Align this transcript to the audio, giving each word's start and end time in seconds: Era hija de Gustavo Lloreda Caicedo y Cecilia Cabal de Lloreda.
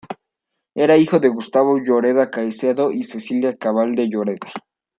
Era 0.75 0.97
hija 0.97 1.19
de 1.19 1.29
Gustavo 1.29 1.77
Lloreda 1.77 2.31
Caicedo 2.31 2.91
y 2.91 3.03
Cecilia 3.03 3.53
Cabal 3.53 3.93
de 3.93 4.09
Lloreda. 4.09 4.49